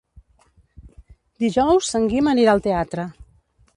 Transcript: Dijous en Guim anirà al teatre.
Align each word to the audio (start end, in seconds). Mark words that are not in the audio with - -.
Dijous 1.43 1.91
en 2.01 2.09
Guim 2.15 2.31
anirà 2.33 2.57
al 2.59 2.65
teatre. 2.69 3.07